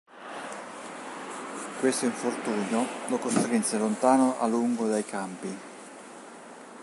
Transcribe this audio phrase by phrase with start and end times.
[1.79, 5.57] Questo infortunio lo costrinse lontano a lungo dai campi..